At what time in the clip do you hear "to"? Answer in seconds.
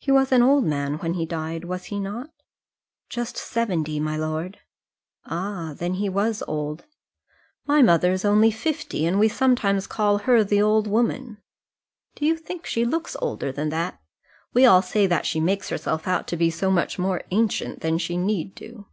16.26-16.36